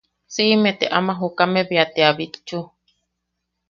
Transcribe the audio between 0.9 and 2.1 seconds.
ama jokame bea te